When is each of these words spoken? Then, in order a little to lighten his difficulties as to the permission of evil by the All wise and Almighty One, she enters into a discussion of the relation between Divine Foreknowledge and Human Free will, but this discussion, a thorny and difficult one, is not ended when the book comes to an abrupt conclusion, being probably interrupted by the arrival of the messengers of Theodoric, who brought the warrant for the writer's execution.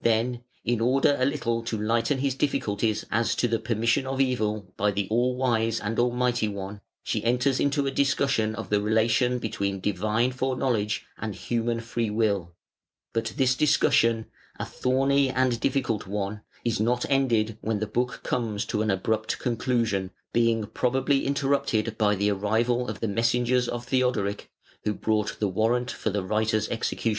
Then, 0.00 0.42
in 0.64 0.80
order 0.80 1.16
a 1.20 1.24
little 1.24 1.62
to 1.62 1.78
lighten 1.80 2.18
his 2.18 2.34
difficulties 2.34 3.04
as 3.12 3.36
to 3.36 3.46
the 3.46 3.60
permission 3.60 4.08
of 4.08 4.20
evil 4.20 4.72
by 4.76 4.90
the 4.90 5.06
All 5.06 5.36
wise 5.36 5.78
and 5.78 6.00
Almighty 6.00 6.48
One, 6.48 6.80
she 7.04 7.22
enters 7.22 7.60
into 7.60 7.86
a 7.86 7.92
discussion 7.92 8.56
of 8.56 8.70
the 8.70 8.80
relation 8.82 9.38
between 9.38 9.78
Divine 9.78 10.32
Foreknowledge 10.32 11.06
and 11.16 11.32
Human 11.32 11.78
Free 11.78 12.10
will, 12.10 12.56
but 13.12 13.34
this 13.36 13.54
discussion, 13.54 14.26
a 14.58 14.64
thorny 14.64 15.28
and 15.30 15.60
difficult 15.60 16.08
one, 16.08 16.40
is 16.64 16.80
not 16.80 17.06
ended 17.08 17.56
when 17.60 17.78
the 17.78 17.86
book 17.86 18.22
comes 18.24 18.64
to 18.64 18.82
an 18.82 18.90
abrupt 18.90 19.38
conclusion, 19.38 20.10
being 20.32 20.66
probably 20.66 21.24
interrupted 21.24 21.96
by 21.96 22.16
the 22.16 22.30
arrival 22.32 22.88
of 22.88 22.98
the 22.98 23.06
messengers 23.06 23.68
of 23.68 23.86
Theodoric, 23.86 24.50
who 24.82 24.92
brought 24.92 25.38
the 25.38 25.46
warrant 25.46 25.92
for 25.92 26.10
the 26.10 26.24
writer's 26.24 26.68
execution. 26.68 27.16